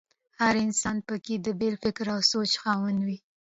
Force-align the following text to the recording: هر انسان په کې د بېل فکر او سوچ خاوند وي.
هر 0.41 0.55
انسان 0.65 0.97
په 1.07 1.15
کې 1.25 1.35
د 1.45 1.47
بېل 1.59 1.75
فکر 1.83 2.05
او 2.15 2.19
سوچ 2.31 2.51
خاوند 2.61 2.99
وي. 3.07 3.17